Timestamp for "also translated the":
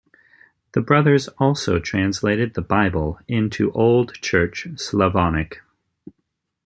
1.37-2.63